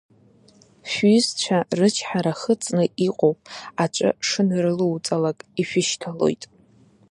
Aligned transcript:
Шәҩызцәа 0.91 1.57
рычҳара 1.77 2.33
хыҵны 2.39 2.83
иҟоуп, 3.07 3.39
аҵәы 3.83 4.09
шынарылоуҵалак, 4.27 5.39
ишәышьҭалоит. 5.61 6.43